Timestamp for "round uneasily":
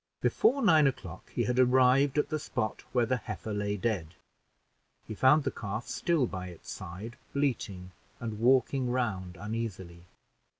8.89-10.05